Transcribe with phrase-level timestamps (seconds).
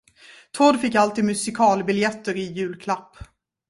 [0.51, 3.17] Thord fick alltid musikalbiljetter i julklapp.